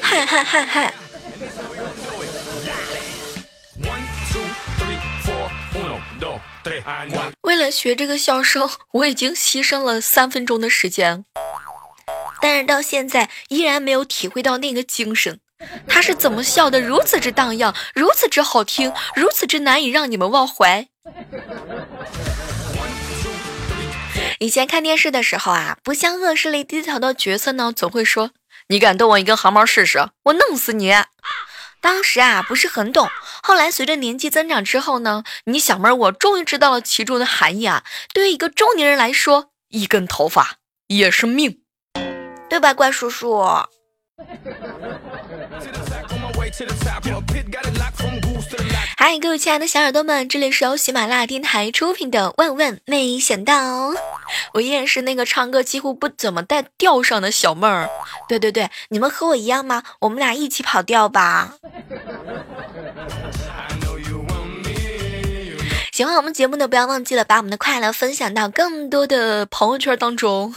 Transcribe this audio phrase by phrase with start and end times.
[0.00, 0.94] 嗨嗨嗨嗨！
[7.42, 11.24] 为了学这个笑声，我已经牺牲了三分钟的时间，
[12.40, 15.40] 但是到现在依然没有体会到那个精神。
[15.88, 20.86] 他是怎么笑的如此之荡漾，如此之好听，如此之难以让你们忘怀？
[24.42, 28.32] 以前看电视的时候啊，不向恶势力低头的角色呢，总会说
[28.70, 30.92] ：“你敢动我一根汗毛试试，我弄死你！”
[31.80, 33.08] 当时啊，不是很懂。
[33.40, 37.84] 后来随着年纪增长之后呢，你小妹儿我终于知道了其中的含义啊。
[38.12, 40.56] 对于一个中年人来说，一根头发
[40.88, 41.60] 也是命，
[42.50, 43.40] 对吧，怪叔叔？
[49.04, 53.90] 嗨，各位亲爱的小耳朵们，这里是由喜马拉雅电台出品的《万万没想到》，
[54.54, 57.90] 我依然是那个唱歌几乎不怎么带调上的小妹儿。
[58.28, 59.82] 对对对，你们和我一样吗？
[59.98, 61.56] 我们俩一起跑调吧。
[65.90, 70.54] 喜欢我们节目的，不要忘记了把我们的快乐分享到更多的朋友圈当中。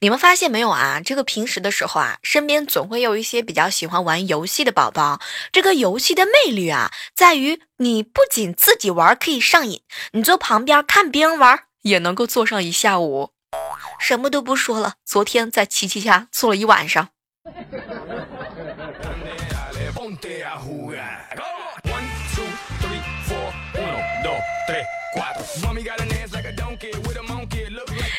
[0.00, 1.00] 你们发现没有啊？
[1.00, 5.20] 这个平时的时候啊，身边总会有一些比较喜欢玩游戏的宝宝。
[5.52, 13.30] 这个游戏的魅力啊，在于你不仅自己玩可以上瘾，你坐旁边看别人玩也能够坐上一下午。
[13.98, 17.08] 什么都不说了，昨天在琪琪家坐了一晚上。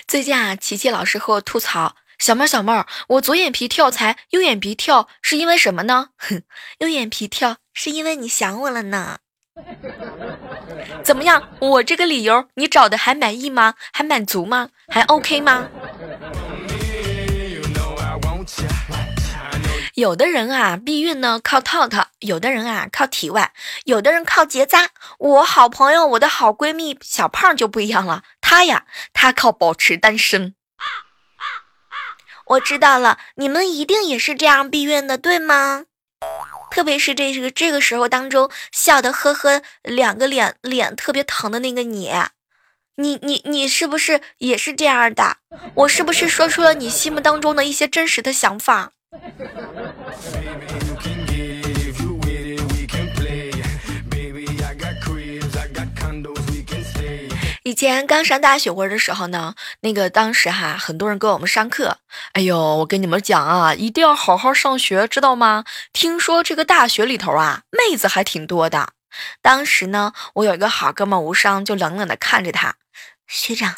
[0.07, 6.43] 最近啊，琪琪老师和我吐槽：“小妹儿，小妹儿，我左眼皮跳财，右眼皮跳是因为什么呢？”哼，
[6.77, 9.17] 右眼皮跳是因为你想我了呢。
[11.03, 13.73] 怎么样，我这个理由你找的还满意吗？
[13.91, 14.69] 还满足吗？
[14.87, 15.67] 还 OK 吗？
[19.95, 23.51] 有的人啊，避孕呢靠套套；有的人啊靠体外；
[23.85, 24.91] 有的人靠结扎。
[25.17, 30.55] 我好朋友，我的好闺蜜小胖就不一样了，他呀，他靠保持单身。
[32.45, 35.83] 我知道了，你们一定也是这样避孕的，对吗？
[36.71, 42.09] 特别是这个这个时候当中，笑的呵呵，两个脸脸特别疼的那个你，
[42.95, 45.39] 你你你是不是也是这样的？
[45.73, 48.93] 我是不是说出了你心目当中的一些真实的想法？
[57.67, 61.97] 以前刚上大学的时候呢，那个当时哈，很多人给我们上课。
[62.31, 65.65] 哎呦，我跟你们讲啊，一定要好好上学，知道吗？
[65.91, 68.93] 听说这个大学里头啊，妹子还挺多的。
[69.41, 72.75] 当时呢，我有一个好哥们无伤，就冷冷的看着他。
[73.27, 73.75] 学长，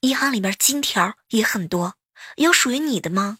[0.00, 1.94] 银行里面金条也很多，
[2.36, 3.38] 有属于你的吗？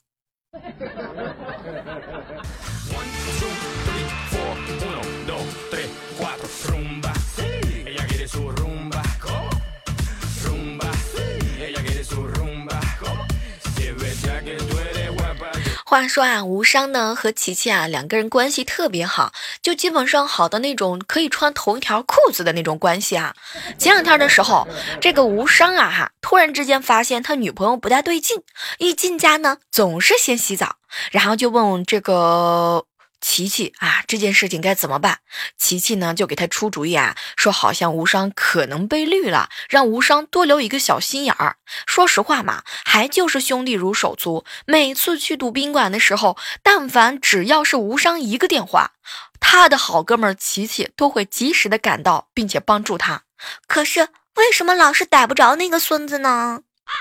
[15.91, 23.35] 话说啊，无伤呢和琪琪啊两个人关系特别好，就基本上好的那种可以穿同一条裤子的那种关系啊。
[23.77, 24.69] 前两天的时候，
[25.01, 28.41] 这个无伤啊哈，突然之间发现他女朋友不太对劲，
[28.79, 30.77] 一进家呢总是先洗澡，
[31.11, 32.85] 然后就问这个。
[33.21, 35.21] 琪琪啊，这件事情该怎么办？
[35.57, 41.57] 琪琪呢就给他出主意啊，说好像无伤可能被绿了，让无伤多留一个小心眼儿。
[41.87, 44.45] 说实话嘛，还就是兄弟如手足。
[44.67, 48.93] 每次去赌宾馆的时候，但凡只要是无伤一个电话，
[49.39, 53.23] 他的好哥们琪琪都会及时的赶到，并且帮助他。
[53.67, 56.63] 可是为什么老是逮不着那个孙子呢？
[56.85, 56.93] 啊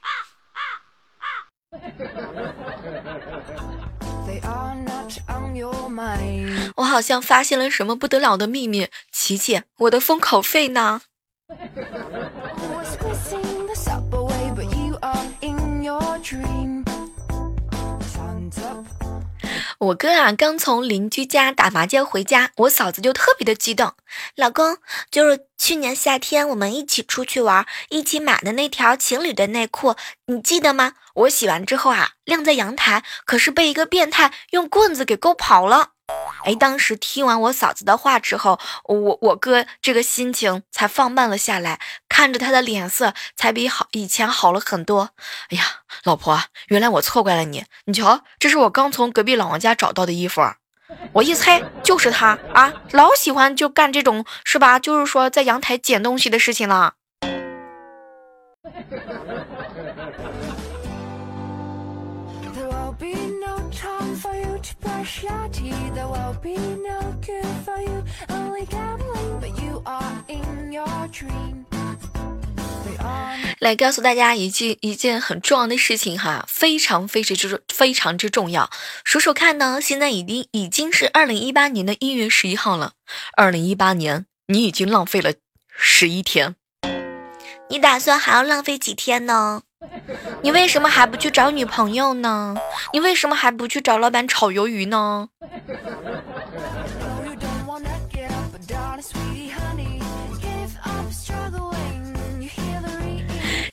[0.00, 0.08] 啊
[0.52, 0.60] 啊
[3.30, 3.35] 啊
[6.76, 11.00] 我好像发现了什么不得了的秘密，琪琪，我的封口费呢？
[19.78, 23.92] 我哥啊，刚从邻居家打麻将回家，我嫂子就特别的激动。
[24.34, 24.78] 老公，
[25.10, 29.94] 就是去年夏天我们一起出去玩，一起买的那条情侣的内裤，
[30.26, 30.94] 你记得吗？
[31.14, 35.90] 我洗完之后啊，晾在阳台，可是被一个变态用棍子给勾跑了。
[36.44, 45.10] 哎，当时听完我嫂子的话之后，我我哥这个心情才放慢了下来，看着他的脸色才比好以前好了很多。
[45.50, 45.64] 哎呀，
[46.04, 47.64] 老婆，原来我错怪了你。
[47.86, 50.40] 你瞧，这是我刚从隔壁老王家找到的衣服，
[51.12, 54.78] 我一猜就是他啊，老喜欢就干这种是吧？
[54.78, 56.94] 就是说在阳台捡东西的事情了。
[64.16, 68.02] For you to push shorty there will be no good for you.
[68.28, 71.66] Only gambling but you are in your dream.
[72.84, 78.70] We are 来告诉大家一件一件很重要的事情哈非常非常之非常之重要。
[79.04, 82.92] 数数看呢现在已经已经是二零一八年的一月十一号了
[83.36, 85.34] 二零一八年你已经浪费了
[85.76, 86.56] 十一天。
[87.68, 89.62] 你打算还要浪费几天呢？
[90.42, 92.54] 你为什么还不去找女朋友呢？
[92.92, 95.28] 你为什么还不去找老板炒鱿鱼呢？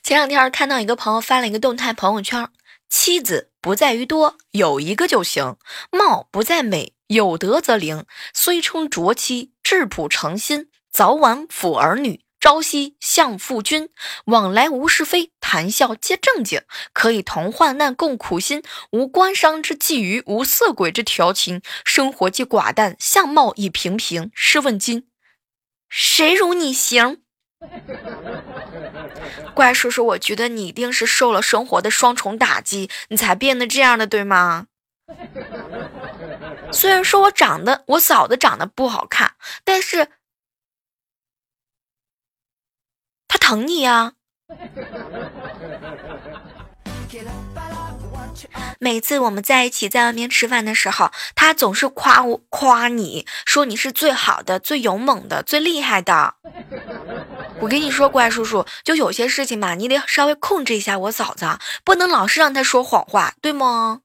[0.02, 2.48] 前两天看到一个朋友发了一个动态朋友圈：
[2.88, 5.56] 妻子不在于多，有一个就行；
[5.90, 8.04] 貌不在美，有德则灵。
[8.32, 12.20] 虽称浊妻，质朴诚心，早晚抚儿女。
[12.38, 13.88] 朝夕相父君，
[14.26, 16.60] 往来无是非，谈笑皆正经，
[16.92, 18.60] 可以同患难共苦心，
[18.90, 24.32] 无官商之觊觎，无色鬼之调情，生活既寡淡，相貌亦平平。
[24.34, 25.06] 试问今，
[25.88, 27.22] 谁如你行？
[29.54, 34.66] 怪叔叔，我觉得你一定是受了生活的双重打击，你才变得这样的，对吗？
[36.72, 40.08] 虽然说我长得，我嫂子长得不好看，但是
[43.28, 43.38] 她。
[43.38, 44.14] 疼你呀！
[48.78, 56.34] 每次我们在一起在外面吃饭的时候，他总是夸我夸你说你是最好的、最勇猛的、最厉害的。
[57.60, 61.46] 我跟你说，怪叔叔，就有些事情嘛，你得稍微控制一下我嫂子，
[61.84, 64.00] 不能老是让她说谎话，对吗？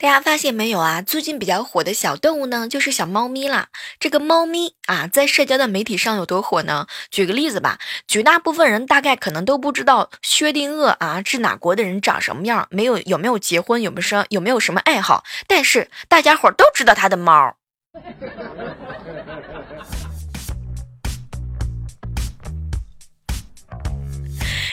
[0.00, 1.02] 大家发现没有啊？
[1.02, 3.68] 最近比较火的小动物呢，就是小猫咪啦。
[3.98, 6.86] 这个猫咪啊，在社交的媒体上有多火呢？
[7.10, 17.56] 举个例子吧，绝大部分人大概可能都不知道薛定谔啊是哪国的人，长什么样，没有有没有结婚，有没有什有没有什么爱好，但是大家伙都知道他的猫。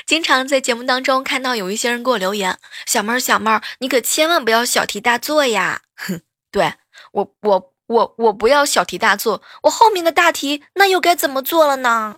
[0.08, 2.58] 经常在节目当中看到有一些人给我留言
[2.88, 6.74] ：“小妹儿，小妹儿，你可千万不要小题大做呀！” 哼，对
[7.12, 12.16] 我，我，我，我不要小题大做，我后面的大题那又该怎么做了呢？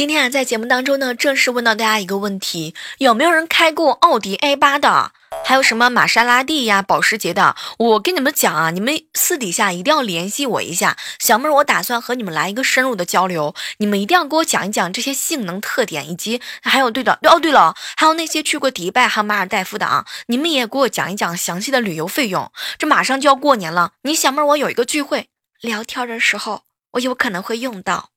[0.00, 5.12] 今天啊，在节目当中呢，正式问到大家一个问题：有没有人开过奥迪 A 八的？
[5.44, 7.54] 还有什么玛莎拉蒂呀、保时捷的？
[7.76, 13.54] 我跟你们讲啊，你们私底下一定要联系我一下，小妹儿，我打算和你们来一个深入的交流。
[13.76, 22.50] 你们一定要给我讲一讲这些性能特点，以及还有对的哦，对了，还有那些去过迪拜和马尔代夫的啊，你们也给我讲一讲详细的旅游费用。
[22.78, 25.28] 这马上就要过年了，你小妹儿，我有一个聚会，
[25.60, 28.08] 聊天的时候我有可能会用到。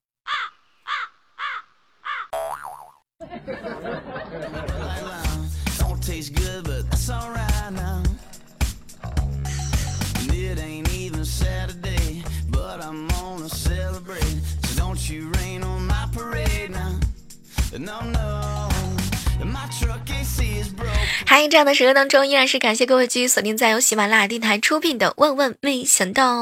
[21.26, 26.38] 嗨，这样的时刻当中，依然是感谢各位继续锁定在由喜马拉雅电台出品的《万万没想到》。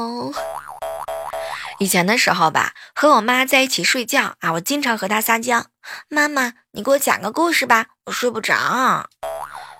[1.82, 5.66] 以前的时候吧，和我妈在一起睡觉啊，我经常和她撒娇
[6.08, 9.10] ：“妈妈，你给我讲个故事吧，我睡不着。”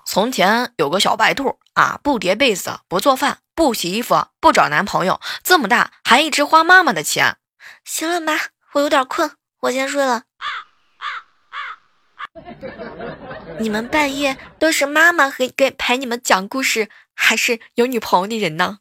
[0.05, 7.37] 从前有个小白兔啊，不叠被子，不做饭，不洗衣服，不找男朋友，这么大还一直花妈妈的钱。
[7.85, 8.37] 行了，妈，
[8.73, 9.31] 我有点困，
[9.61, 10.25] 我先睡了。
[13.61, 18.79] 你们半夜都是妈妈和给陪你们讲故事，还是有女朋友的人呢？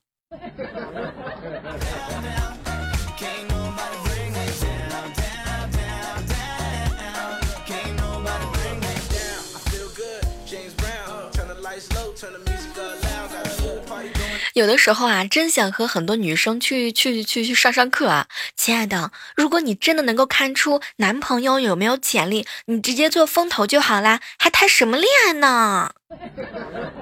[14.53, 25.93] 有的时候啊，真想和很多女生去去去去上上课啊，亲爱的，如果你真的能够看出男朋友有没有潜力，你直接做风投就好啦，还谈什么恋爱呢？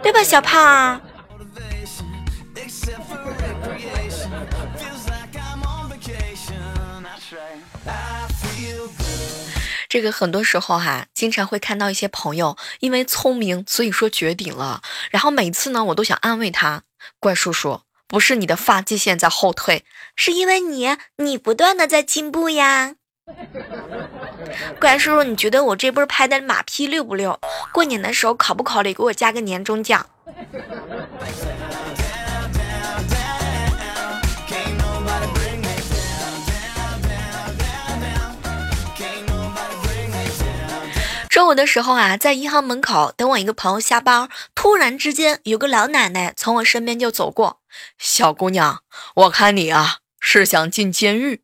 [0.04, 1.02] 对吧，小胖？
[9.88, 14.84] 这个很多时候哈，经常会看到一些朋友因为聪明，所以说绝顶了。
[15.10, 16.84] 然后每次呢，我都想安慰他，
[17.20, 19.86] 怪叔叔，不是你的发际线在后退，
[20.16, 22.96] 是因为你你不断的在进步呀。
[24.80, 27.40] 怪叔叔，你觉得我这波拍的马屁溜不溜？
[27.72, 30.10] 过年的时候考不考虑给我加个年终奖？
[41.40, 47.62] 中午的时候啊，在银行门口等我一个朋友下班，突然之间有个老奶奶从我身边就走过。
[47.98, 48.80] 小姑娘，
[49.16, 51.42] 我看你啊是想进监狱。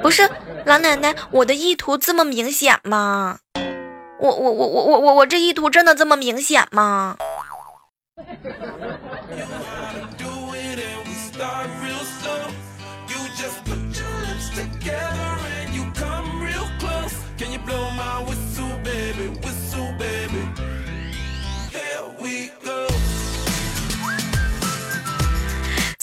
[0.00, 0.30] 不是，
[0.64, 3.40] 老奶奶，我的意图这么明显吗？
[4.20, 7.18] 我我我我我我我这意图真的这么明显吗？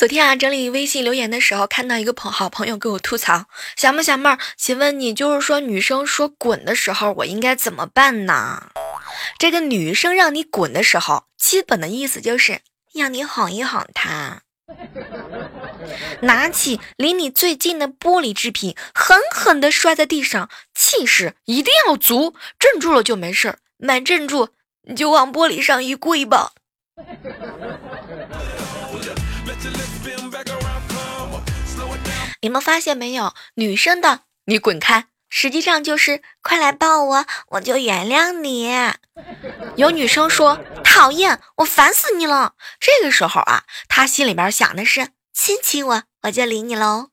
[0.01, 3.45] 昨天啊，整理微信留言的时候，看到一个朋好朋友给我吐槽
[3.77, 8.71] ：“小妹小妹儿，请问你就是说女生说滚的时候，我应该怎么办呢？”
[9.37, 12.61] 这个女生让你滚的时候，基本的意思就是
[12.95, 14.41] 让你哄一哄她，
[16.21, 24.49] 拿起离你最近的玻璃制品，狠狠地摔在地上，气势一定要足，镇住了就没事儿，没镇住
[24.87, 26.53] 你就往玻璃上一跪吧。
[32.43, 38.67] 你们发现没有，女生的“你滚开”，实际上就是“快来抱我，我就原谅你”。
[39.77, 47.09] 有女生说“讨厌，我烦死你了”，这个时候啊，她心里边想的是“亲亲我，我就理你喽”。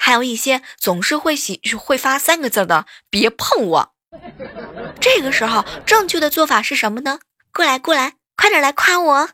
[0.00, 3.94] 还有一些总是会喜会发三个字的“别碰我”，
[5.00, 7.20] 这个时候正确的做法是什么呢？
[7.52, 9.28] 过来过来，快点来夸我。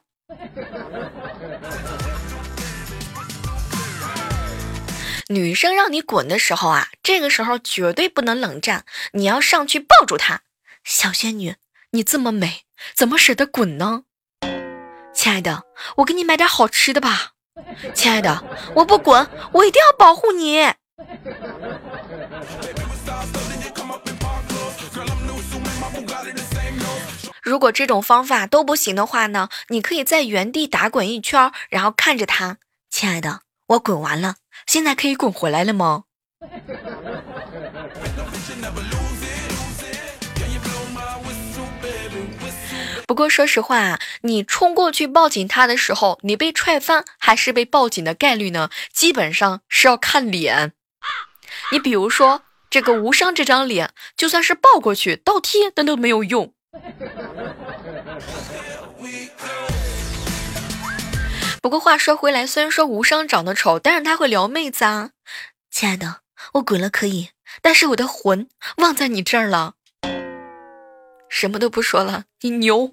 [5.28, 10.42] 女生让你滚的时候啊，这个时候绝对不能冷战，你要上去抱住她。
[10.84, 11.56] 小仙女，
[11.92, 12.64] 你这么美，
[12.94, 14.02] 怎么舍得滚呢？
[15.14, 15.62] 亲爱的，
[15.96, 17.30] 我给你买点好吃的吧。
[17.94, 20.72] 亲爱的，我不滚，我一定要保护你。
[27.42, 32.58] 如果这种方法都不行的话呢，你可以在原地打滚一圈，然后看着他。
[32.90, 34.36] 亲爱的，我滚完了。
[34.66, 36.04] 现在可以滚回来了吗？
[43.06, 48.70] 不过说实话啊，你冲过去抱紧他的时候，你被踹翻还是被抱紧的概率呢？
[48.92, 50.72] 基本上是要看脸。
[51.70, 56.52] 你比如说这个无伤这张脸，就算是抱过去倒贴，那都没有用。
[61.64, 65.12] 不过话说回来，虽然说无伤长得丑，但是他会撩妹子啊。
[65.70, 66.16] 亲爱的，
[66.52, 67.30] 我滚了可以，
[67.62, 69.72] 但是我的魂忘在你这儿了。
[71.30, 72.90] 什么都不说了，你牛。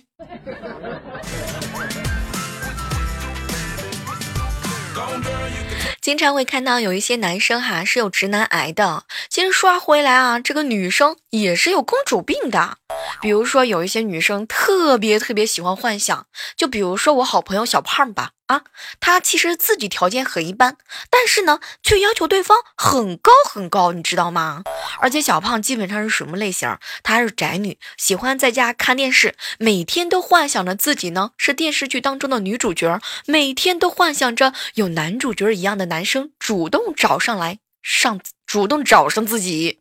[5.99, 9.03] 经常会看到有一些男生哈是有直男癌的。
[9.27, 12.77] 其实说回来啊，这个女生也是有公主病的。
[13.19, 16.25] 比如说有一些女生特别特别喜欢幻想，
[16.55, 18.31] 就比如说我好朋友小胖吧。
[18.51, 18.63] 啊，
[18.99, 20.75] 他其实自己条件很一般，
[21.09, 24.63] 但是呢，却要求对方很高很高，你知道吗？
[24.99, 26.77] 而且小胖基本上是什么类型？
[27.01, 39.79] 她是宅女，喜欢在家看电视，每天都幻想着自己呢是电视剧当中的女主角，每天都幻想着有男主角一样的男生主动找上来上，主动找上自己。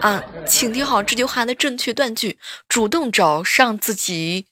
[0.00, 4.46] 啊，请听好这句话的正确断句：主动找上自己。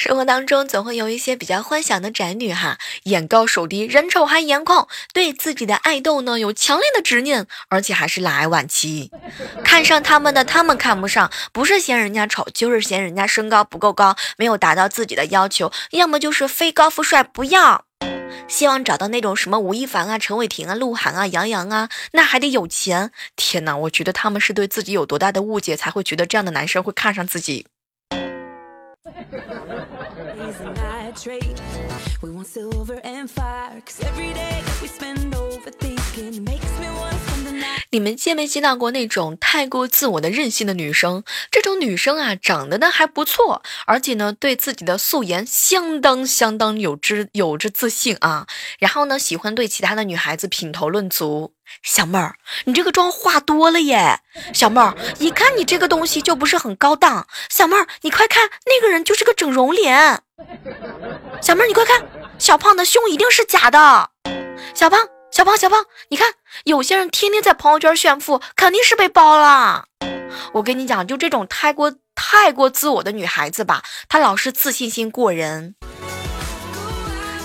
[0.00, 9.10] 生活当中总会有一些比较幻想的宅女哈，眼高手低，人丑还颜控，对自己的爱豆呢有强烈的执念，而且还是懒癌晚期。
[9.62, 17.84] 看上他们的他们看不上，不是嫌人家丑，就是嫌人家身高不够高，没有达到自己的要求，要么就是非高富帅不要。
[18.48, 23.10] 希望找到那种什么吴亦凡啊、陈伟霆啊、鹿晗啊、杨洋啊，那还得有钱。
[23.36, 27.66] 天哪，我觉得他们是对自己有多大的误解，才会觉得这样的男生会看上自己。
[30.36, 31.60] He's a nitrate.
[32.22, 33.80] We want silver and fire.
[33.80, 36.79] Cause every day we spend overthinking makes
[37.92, 41.24] 你们见没见到过那种太过自我的任性的女生？
[41.50, 48.46] 这种女生啊，长得呢还不错，而且呢对自己的素颜相当相当有之有着自信啊。
[48.78, 51.52] 然后呢，喜欢对其他的女孩子品头论足。
[51.82, 54.20] 小妹儿，你这个妆化多了耶！
[54.52, 57.26] 小妹儿，一看你这个东西就不是很高档。
[57.48, 60.22] 小妹儿，你快看，那个人就是个整容脸。
[61.40, 62.04] 小妹儿，你快看，
[62.38, 64.10] 小胖的胸一定是假的。
[64.74, 66.34] 小胖，小胖，小胖，你看，
[66.64, 69.86] 有些人天天在朋友圈炫富，肯定是被包了。
[70.52, 75.76] 我跟你讲，就这种太过太过自我的女孩子吧，她老是自信心过人。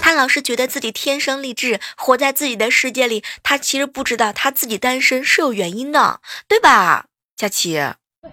[0.01, 3.23] 她老是觉得自己天生丽质，活在自己的世界里。
[3.43, 7.79] 她其实不知道她自己单身是有原因的，对吧，佳琪？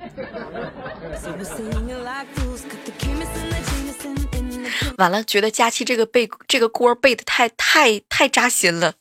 [4.99, 8.95] 完了，觉得佳期这个背这个锅背的太太太扎心了。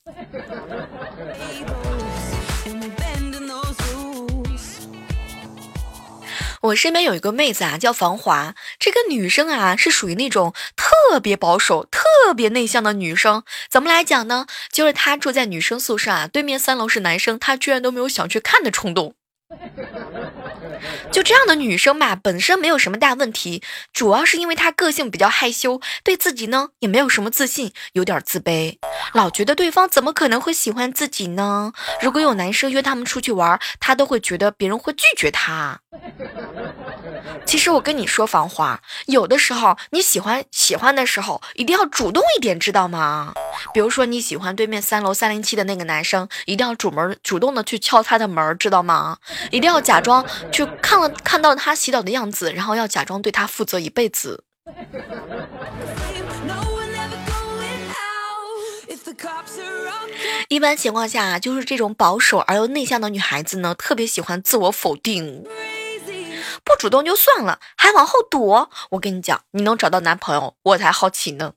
[6.62, 8.54] 我身边有一个妹子啊，叫防华。
[8.78, 13.44] 这个女生啊，是属于那种特别保守、特别内向的女生。
[13.68, 14.46] 怎么来讲呢？
[14.72, 19.16] 就是她住在女生宿舍啊，对面三楼是男生，她居然都没有想去看的冲动。
[21.12, 23.62] 就这样的女生吧，本身没有什么大问题，
[23.94, 28.78] 主要是因为她个性比较害羞，对自己呢也没有什么自信，有点自卑，
[29.14, 31.74] 老觉得对方怎么可能会喜欢自己呢？
[32.02, 35.80] 如果有男生约他们出去玩，她都会觉得别人会拒绝她。
[37.52, 43.34] 其实我跟你说，防华，有的时候你喜欢喜欢的时候，一定要主动一点，知道吗？
[43.74, 49.18] 比如说你喜欢对面三楼三零七的那个男生，一定要主门主动的去敲他的门，知道吗？
[49.52, 54.46] 一定要假装去看了看到他洗澡的样子，然后要假装对他负责一辈子。
[60.48, 65.44] 一般情况下，就是这种保守而又内向的女孩子呢，特别喜欢自我否定。
[66.64, 68.70] 不主动就算了，还往后躲。
[68.92, 71.54] 我跟你讲，你能找到男朋友，我才好奇呢。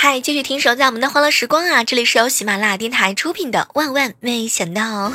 [0.00, 1.84] 嗨，继续听首在我们的欢乐时光啊！
[1.84, 5.10] 这里是由喜马拉雅电台出品的《万万没想到》。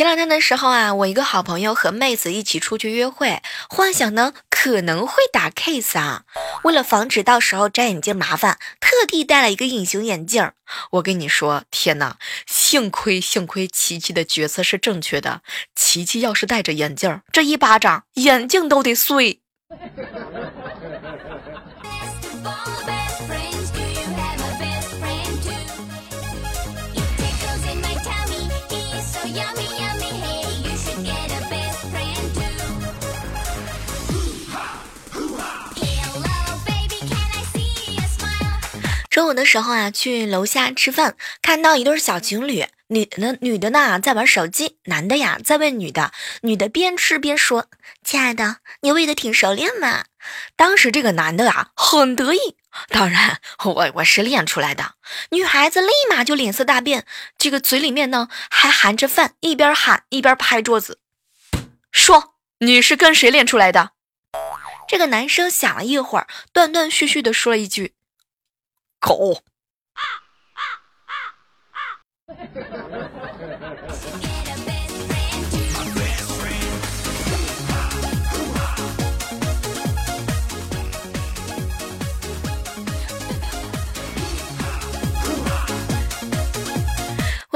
[0.00, 6.22] 前两天的时候啊，我一个好朋友和妹子一起出去约会，幻想呢可能会打 kiss 啊。
[6.62, 10.52] 为了防止到时候摘眼镜麻烦，特地戴了一个隐形眼镜。
[10.92, 15.42] 我跟你说，天哪，幸亏幸亏琪琪的决策是正确的。
[15.76, 19.42] 琪琪要是戴着眼镜，这一巴掌眼镜都得碎。
[39.20, 47.66] 中午的时候啊，去楼下吃饭，看到一对小情侣，女的女的呢在玩手机，男的呀在喂女的，女的边吃边说
[48.02, 50.06] ：“亲爱的，你喂的挺熟练嘛。”
[50.56, 52.56] 当时这个男的啊很得意，
[52.88, 54.94] 当然我我是练出来的。
[55.32, 57.04] 女孩子立马就脸色大变，
[57.36, 60.98] 这个嘴里面呢还含着饭，一边喊一边拍桌子，
[61.92, 63.90] 说：“你是跟谁练出来的？”
[64.88, 67.92] 这个男生想了一会儿，断断续续的说了一句。
[69.00, 69.40] 狗。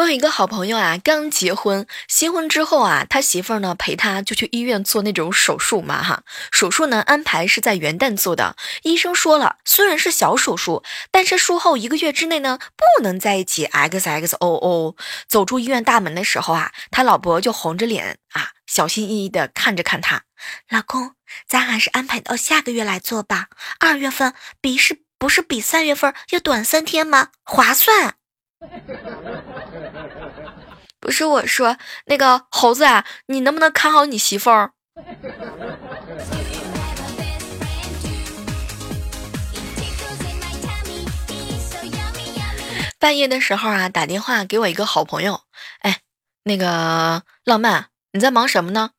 [0.04, 6.24] 我有一个好朋友啊，刚结婚，新婚之后啊，他媳妇儿呢陪他就去医院做那种手术嘛哈。
[6.52, 13.64] 手术呢安排是在元旦做的，医生说了，虽然是小手术，但是术后一个月之内呢不能在一起。
[13.64, 20.24] X X O O，走出医院大门的时候啊，他老婆就红着脸啊，小心翼翼的看着看他，
[20.68, 21.14] 老公，
[21.48, 23.46] 咱还是安排到下个月来做吧。
[23.80, 27.28] 二月份比是不是比三月份要短三天吗？
[27.42, 28.16] 划算。
[31.04, 34.70] 不是我说那个猴子啊，你能不能看好你媳妇儿？
[42.98, 45.42] 半夜的时候啊，打电话给我一个好朋友，
[45.80, 45.98] 哎，
[46.44, 48.92] 那个浪漫，你在忙什么呢？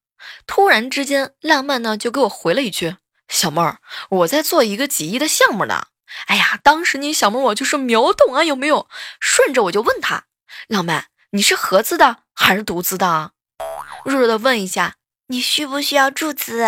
[0.45, 5.87] 突然之间，浪漫呢就给我回了一句：“小妹儿，我在做一个几亿的项目呢。”
[6.27, 8.87] 哎呀，当时你小妹我就是秒懂啊，有没有？
[9.19, 10.25] 顺着我就问他，
[10.67, 11.07] 浪漫。
[11.31, 13.31] 你是合资的还是独资的？
[14.05, 14.95] 弱弱的问一下，
[15.27, 16.63] 你需不需要注资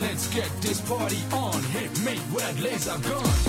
[0.00, 3.39] ？Let's get this party on, hit me red laser gun.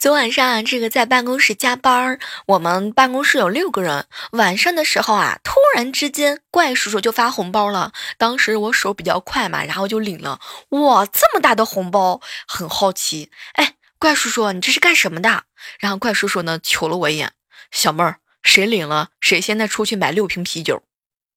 [0.00, 4.06] 昨晚上啊，这个在办公室加班，我们办公室有六个人。
[4.32, 7.92] 晚上的时候啊，突然之间怪叔叔就发红包了。
[8.16, 10.40] 当时我手比较快嘛，然后就领了。
[10.70, 13.30] 哇，这么大的红包，很好奇。
[13.56, 15.42] 哎，怪叔叔，你这是干什么的？
[15.78, 17.32] 然后怪叔叔呢，瞅了我一眼，
[17.70, 20.82] 小妹儿，谁领了，谁现在出去买六瓶啤酒。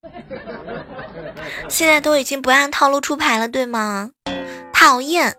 [1.67, 4.11] 现在都已经不按套路出牌了，对吗？
[4.71, 5.35] 讨厌。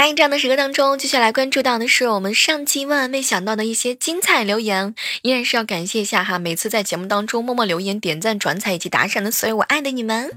[0.00, 10.30] 嗨，这样的时刻当中，接下来关注到的是我们上期万万没想到的一些精彩留言，依然是要感谢一下哈，每次在节目当中默默留言、点赞、转采以及打赏的所有我爱的你们。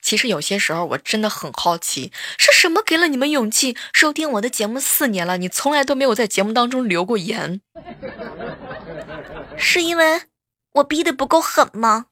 [0.00, 7.60] 其实有些时候我真的很好奇，是什么给了你们勇气收听我的节目四年了，你从来都没有在节目当中留过言？
[9.56, 10.20] 是因为
[10.74, 12.06] 我逼的不够狠吗？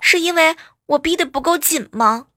[0.00, 0.54] 是因为
[0.86, 2.28] 我逼的不够紧吗？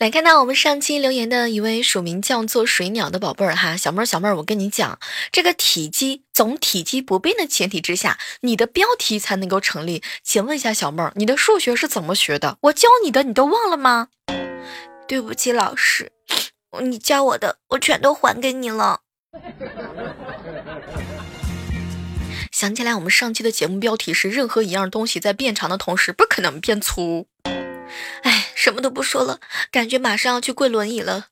[0.00, 4.96] 来看到我们上期留言的一位署名叫做水鸟的宝贝儿哈，小妹儿小妹儿，我跟你讲，
[5.32, 10.00] 这个体积总体积不变的前提之下，你的标题才能够成立。
[10.22, 12.58] 请问一下小妹儿，你的数学是怎么学的？
[12.60, 14.06] 我教你的你都忘了吗？
[15.08, 16.12] 对不起老师，
[16.80, 19.00] 你教我的我全都还给你了。
[22.58, 27.28] 想起来我们上期的节目标题是任何一样东西在变长的同时不可能变粗。
[28.24, 29.38] 哎，什么都不说了，
[29.70, 31.26] 感觉马上要去跪轮椅了。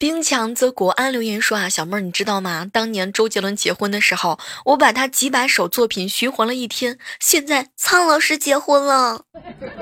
[0.00, 2.66] 兵强则国安留言说啊，小妹儿你知道吗？
[2.72, 6.98] 当年周杰伦结婚的时候，我把他几百首作品循环了一天。
[7.20, 9.26] 现在苍老师结婚了，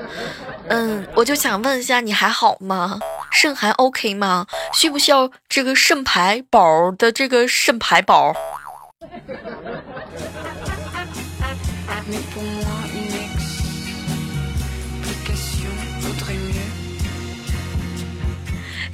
[0.67, 2.99] 嗯，我就想问一下，你还好吗？
[3.31, 4.45] 肾还 OK 吗？
[4.73, 8.35] 需不需要这个肾牌宝的这个肾牌宝？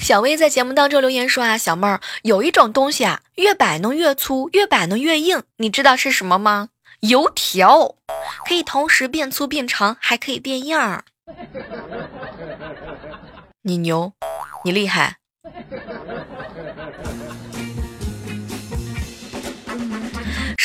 [0.05, 6.69] 小薇在节目当中留言说啊，小妹儿有一种东西啊，越摆弄越粗，越摆弄越硬，你知道是什么吗？
[6.99, 7.95] 油条，
[8.47, 11.05] 可以同时变粗变长，还可以变样儿。
[13.63, 14.13] 你牛，
[14.63, 15.17] 你厉害。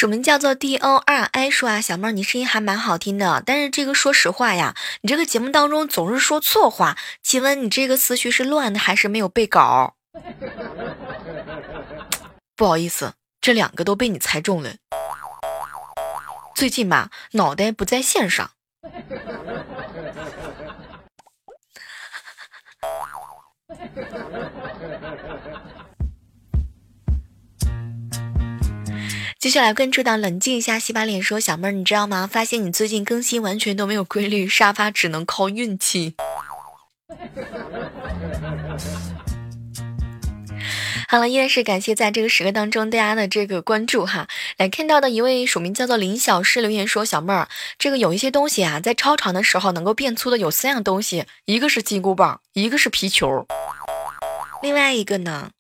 [0.01, 9.97] 署名叫做 D O R I 说啊，小妹儿你声音还蛮好听的，但是这个说实话呀，你这个节目当中总是说错话，请问你这个思绪是乱的还是没有背稿？
[12.57, 14.73] 不好意思，这两个都被你猜中了。
[16.55, 18.53] 最近吧，脑袋不在线上。
[29.40, 32.29] 接下来关注到冷静一下，洗把脸说：“小妹儿，你知道吗？
[32.31, 36.14] 发现你最近更新完全都没有规律，沙发只能靠运气。
[41.09, 44.29] ”好了，依然是感谢在这个时刻当中大家的这个关注哈。
[44.59, 47.48] 来看到的一位署名叫做林小诗留言说：“小妹儿，
[47.79, 53.46] 这个有一些东西啊，在超长的时候能够变粗的有三样东西，一个是金箍棒，一个是皮球，
[54.62, 55.50] 另外一个呢？”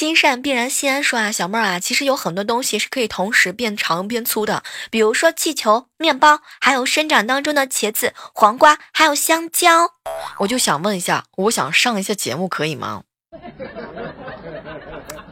[0.00, 9.90] 心善必然心安说啊，小妹儿啊，其实有很多东西是可以同时变长变粗的，比如说气球、面包，还有生长当中的茄子、黄瓜，还有香蕉。
[10.38, 13.02] 我就想问一下，我想上一下节目可以吗？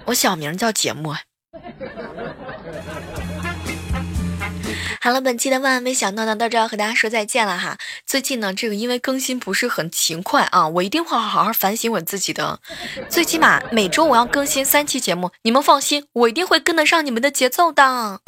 [0.04, 1.14] 我小名叫节目。
[5.00, 7.78] 好了，本期的万万没想到呢，到这要和大家说再见了哈。
[8.06, 12.60] 最近呢，这个因为更新不是很勤快啊，我一定会好好反省我自己的。
[13.08, 18.20] 最起码每周我要更新三期节目，你们放心，我一定会跟得上你们的节奏的。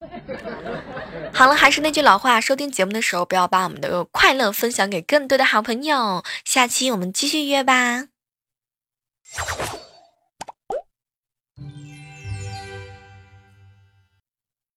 [1.32, 6.24] 好了，还是那句老话，收听节目的时候不要把我们的快乐分享给更多的好朋友。
[6.44, 8.06] 下期我们继续约吧。